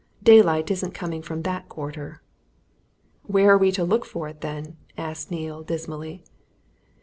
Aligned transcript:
Daylight 0.23 0.71
isn't 0.71 0.95
coming 0.95 1.21
from 1.21 1.43
that 1.43 1.69
quarter!" 1.69 2.23
"Where 3.21 3.51
are 3.51 3.57
we 3.59 3.71
to 3.73 3.83
look 3.83 4.03
for 4.03 4.27
it, 4.29 4.41
then?" 4.41 4.77
asked 4.97 5.29
Neale 5.29 5.61
dismally. 5.61 6.23